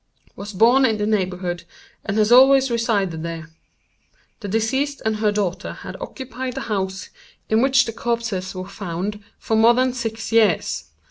Was 0.35 0.51
born 0.51 0.83
in 0.83 0.97
the 0.97 1.05
neighborhood, 1.05 1.63
and 2.03 2.17
has 2.17 2.31
always 2.31 2.71
resided 2.71 3.21
there. 3.21 3.51
The 4.39 4.47
deceased 4.47 4.99
and 5.05 5.17
her 5.17 5.31
daughter 5.31 5.73
had 5.73 5.95
occupied 6.01 6.55
the 6.55 6.61
house 6.61 7.09
in 7.49 7.61
which 7.61 7.85
the 7.85 7.93
corpses 7.93 8.55
were 8.55 8.67
found, 8.67 9.23
for 9.37 9.55
more 9.55 9.75
than 9.75 9.93
six 9.93 10.31
years. 10.31 10.85